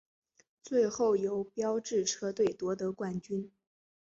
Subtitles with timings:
[0.63, 3.51] 最后由标致车队夺得冠军。